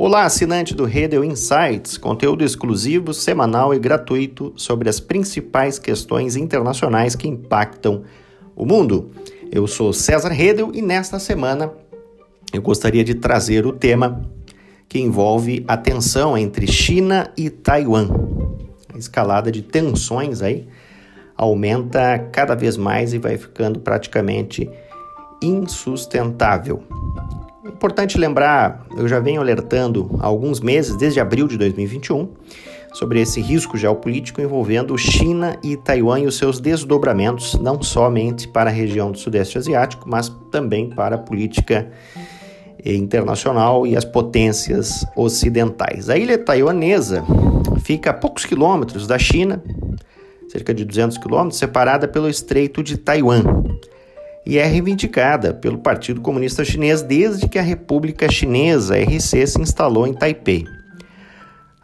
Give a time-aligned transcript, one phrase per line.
[0.00, 7.16] Olá, assinante do Redel Insights, conteúdo exclusivo, semanal e gratuito sobre as principais questões internacionais
[7.16, 8.04] que impactam
[8.54, 9.10] o mundo.
[9.50, 11.72] Eu sou César Redel e nesta semana
[12.52, 14.22] eu gostaria de trazer o tema
[14.88, 18.08] que envolve a tensão entre China e Taiwan.
[18.94, 20.68] A escalada de tensões aí
[21.36, 24.70] aumenta cada vez mais e vai ficando praticamente
[25.42, 26.84] insustentável.
[27.68, 32.28] Importante lembrar, eu já venho alertando há alguns meses, desde abril de 2021,
[32.92, 38.70] sobre esse risco geopolítico envolvendo China e Taiwan e os seus desdobramentos, não somente para
[38.70, 41.90] a região do Sudeste Asiático, mas também para a política
[42.84, 46.08] internacional e as potências ocidentais.
[46.08, 47.24] A ilha taiwanesa
[47.82, 49.62] fica a poucos quilômetros da China,
[50.48, 53.42] cerca de 200 quilômetros, separada pelo Estreito de Taiwan
[54.48, 60.06] e é reivindicada pelo Partido Comunista Chinês desde que a República Chinesa, RC, se instalou
[60.06, 60.64] em Taipei,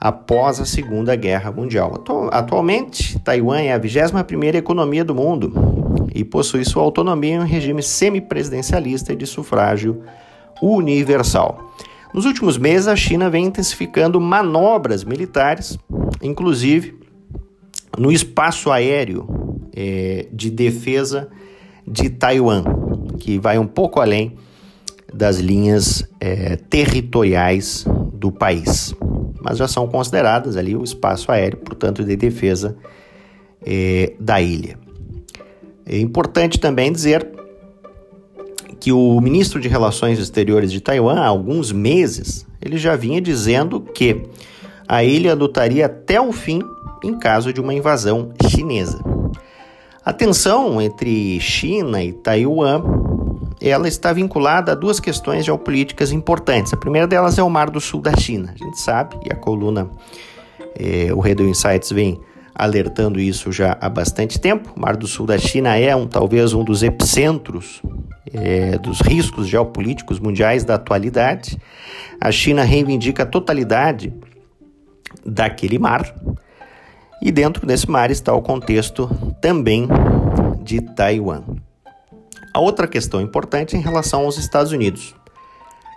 [0.00, 2.02] após a Segunda Guerra Mundial.
[2.32, 5.52] Atualmente, Taiwan é a 21ª economia do mundo
[6.14, 10.02] e possui sua autonomia em um regime semipresidencialista e de sufrágio
[10.62, 11.74] universal.
[12.14, 15.78] Nos últimos meses, a China vem intensificando manobras militares,
[16.22, 16.98] inclusive
[17.98, 19.28] no espaço aéreo
[19.76, 21.28] é, de defesa
[21.86, 22.64] de Taiwan,
[23.18, 24.36] que vai um pouco além
[25.12, 28.94] das linhas é, territoriais do país,
[29.40, 32.76] mas já são consideradas ali o espaço aéreo, portanto, de defesa
[33.64, 34.78] é, da ilha.
[35.86, 37.28] É importante também dizer
[38.80, 43.80] que o ministro de Relações Exteriores de Taiwan, há alguns meses, ele já vinha dizendo
[43.80, 44.22] que
[44.88, 46.60] a ilha lutaria até o fim
[47.02, 48.98] em caso de uma invasão chinesa.
[50.04, 52.82] A tensão entre China e Taiwan
[53.58, 56.74] ela está vinculada a duas questões geopolíticas importantes.
[56.74, 58.52] A primeira delas é o Mar do Sul da China.
[58.54, 59.88] A gente sabe, e a coluna,
[60.78, 62.20] eh, o Redel Insights vem
[62.54, 64.70] alertando isso já há bastante tempo.
[64.76, 67.80] O Mar do Sul da China é um, talvez um dos epicentros
[68.30, 71.58] eh, dos riscos geopolíticos mundiais da atualidade.
[72.20, 74.12] A China reivindica a totalidade
[75.24, 76.14] daquele mar
[77.24, 79.08] e dentro desse mar está o contexto
[79.40, 79.88] também
[80.62, 81.42] de Taiwan.
[82.52, 85.14] A outra questão importante em relação aos Estados Unidos.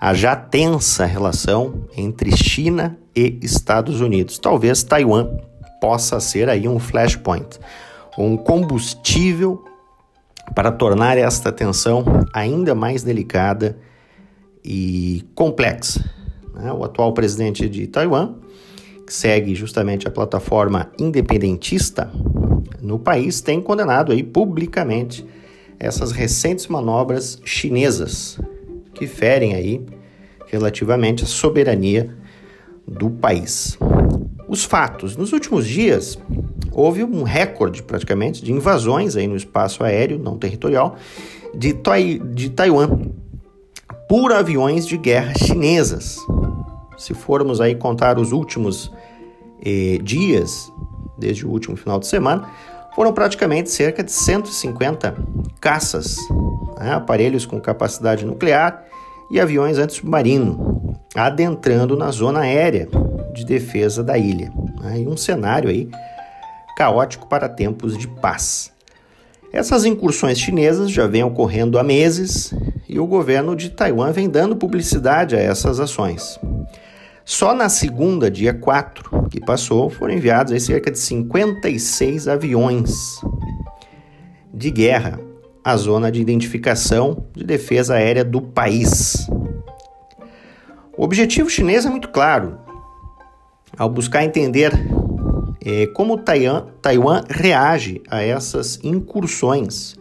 [0.00, 4.38] A já tensa relação entre China e Estados Unidos.
[4.38, 5.28] Talvez Taiwan
[5.80, 7.58] possa ser aí um flashpoint,
[8.16, 9.64] um combustível
[10.54, 13.76] para tornar esta tensão ainda mais delicada
[14.64, 16.08] e complexa.
[16.54, 16.72] Né?
[16.72, 18.36] O atual presidente de Taiwan
[19.12, 22.10] segue justamente a plataforma independentista
[22.80, 25.26] no país, tem condenado aí publicamente
[25.78, 28.38] essas recentes manobras chinesas
[28.94, 29.84] que ferem aí
[30.46, 32.14] relativamente a soberania
[32.86, 33.78] do país.
[34.48, 36.18] Os fatos, nos últimos dias
[36.72, 40.96] houve um recorde praticamente de invasões aí no espaço aéreo não territorial
[41.54, 43.08] de, tai de Taiwan
[44.08, 46.18] por aviões de guerra chinesas.
[46.96, 48.92] Se formos aí contar os últimos
[49.64, 50.72] eh, dias,
[51.16, 52.48] desde o último final de semana,
[52.94, 55.14] foram praticamente cerca de 150
[55.60, 56.16] caças,
[56.78, 58.84] né, aparelhos com capacidade nuclear
[59.30, 62.88] e aviões antissubmarino, adentrando na zona aérea
[63.34, 64.50] de defesa da ilha.
[64.80, 65.90] Né, e um cenário aí
[66.76, 68.72] caótico para tempos de paz.
[69.52, 72.52] Essas incursões chinesas já vêm ocorrendo há meses
[72.88, 76.38] e o governo de Taiwan vem dando publicidade a essas ações.
[77.24, 83.20] Só na segunda, dia 4, que passou, foram enviados cerca de 56 aviões
[84.54, 85.18] de guerra
[85.64, 89.28] à zona de identificação de defesa aérea do país.
[90.96, 92.58] O objetivo chinês é muito claro.
[93.76, 94.70] Ao buscar entender
[95.64, 99.96] é, como Taiwan, Taiwan reage a essas incursões,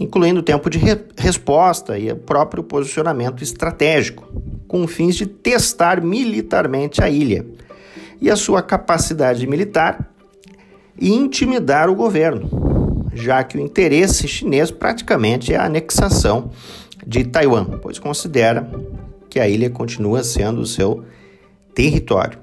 [0.00, 4.26] incluindo tempo de re resposta e o próprio posicionamento estratégico
[4.66, 7.44] com fins de testar militarmente a ilha
[8.18, 10.10] e a sua capacidade militar
[10.98, 16.50] e intimidar o governo, já que o interesse chinês praticamente é a anexação
[17.06, 18.70] de Taiwan, pois considera
[19.28, 21.04] que a ilha continua sendo o seu
[21.74, 22.38] território.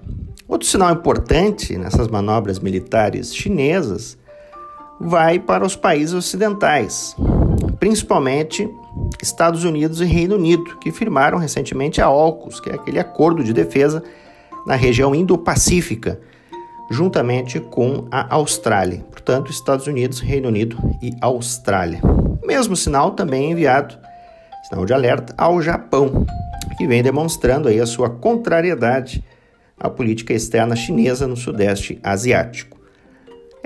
[0.47, 4.17] Outro sinal importante nessas manobras militares chinesas
[4.99, 7.15] vai para os países ocidentais,
[7.79, 8.69] principalmente
[9.21, 13.53] Estados Unidos e Reino Unido, que firmaram recentemente a AUKUS, que é aquele acordo de
[13.53, 14.03] defesa
[14.65, 16.19] na região Indo-Pacífica,
[16.89, 19.05] juntamente com a Austrália.
[19.11, 22.01] Portanto, Estados Unidos, Reino Unido e Austrália.
[22.45, 23.97] Mesmo sinal também enviado
[24.67, 26.25] sinal de alerta ao Japão,
[26.77, 29.23] que vem demonstrando aí a sua contrariedade
[29.79, 32.76] à política externa chinesa no Sudeste Asiático.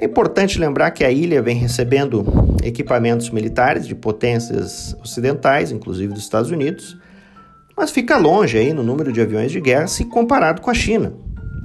[0.01, 2.25] É importante lembrar que a ilha vem recebendo
[2.63, 6.98] equipamentos militares de potências ocidentais, inclusive dos Estados Unidos,
[7.77, 11.13] mas fica longe aí no número de aviões de guerra se comparado com a China,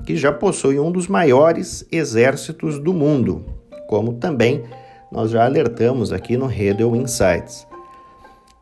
[0.05, 3.43] que já possui um dos maiores exércitos do mundo,
[3.89, 4.65] como também
[5.11, 7.67] nós já alertamos aqui no Redel Insights.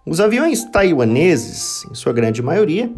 [0.07, 2.93] Os aviões taiwaneses, em sua grande maioria,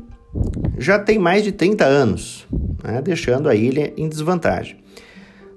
[0.76, 2.46] já têm mais de 30 anos,
[2.84, 4.84] né, deixando a ilha em desvantagem.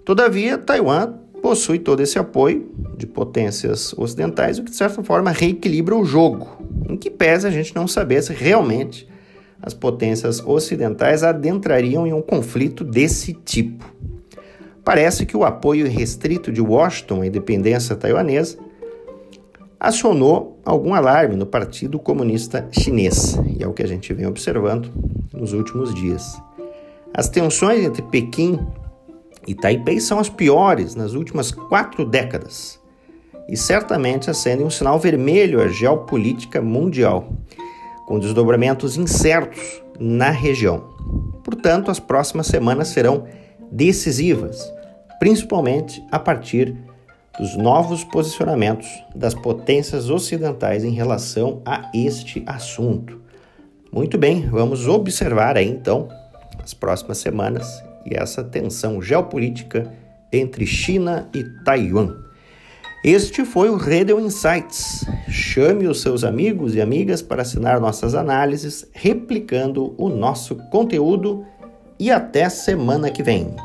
[0.10, 2.68] Todavia, Taiwan possui todo esse apoio
[2.98, 6.48] de potências ocidentais, o que de certa forma reequilibra o jogo,
[6.90, 9.08] em que pese a gente não saber se realmente
[9.62, 13.86] as potências ocidentais adentrariam em um conflito desse tipo.
[14.84, 18.58] Parece que o apoio restrito de Washington à independência taiwanesa
[19.80, 24.92] acionou algum alarme no Partido Comunista Chinês, e é o que a gente vem observando
[25.32, 26.42] nos últimos dias.
[27.14, 28.60] As tensões entre Pequim
[29.56, 32.80] Taipei são as piores nas últimas quatro décadas
[33.48, 37.34] e certamente acendem um sinal vermelho à geopolítica mundial,
[38.06, 40.84] com desdobramentos incertos na região.
[41.44, 43.26] Portanto, as próximas semanas serão
[43.72, 44.72] decisivas,
[45.20, 46.76] principalmente a partir
[47.40, 53.20] dos novos posicionamentos das potências ocidentais em relação a este assunto.
[53.92, 56.08] Muito bem, vamos observar aí então
[56.62, 59.92] as próximas semanas e essa tensão geopolítica
[60.32, 62.16] entre China e Taiwan.
[63.04, 65.06] Este foi o Redel Insights.
[65.30, 71.46] Chame os seus amigos e amigas para assinar nossas análises, replicando o nosso conteúdo
[71.98, 73.56] e até semana que vem.